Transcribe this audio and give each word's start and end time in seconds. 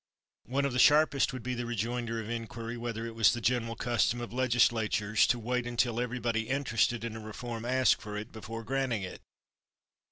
One 0.47 0.65
of 0.65 0.73
the 0.73 0.79
sharpest 0.79 1.31
would 1.31 1.43
be 1.43 1.53
the 1.53 1.67
rejoinder 1.67 2.19
of 2.19 2.27
inquiry 2.27 2.75
whether 2.75 3.05
it 3.05 3.13
was 3.13 3.33
the 3.33 3.39
general 3.39 3.75
custom 3.75 4.19
of 4.19 4.33
Legislatures 4.33 5.27
to 5.27 5.37
wait 5.37 5.67
until 5.67 5.99
everybody 6.01 6.49
interested 6.49 7.03
in 7.03 7.15
a 7.15 7.19
reform 7.19 7.65
asked 7.65 8.01
for 8.01 8.17
it 8.17 8.31
before 8.31 8.63
granting 8.63 9.03
it. 9.03 9.21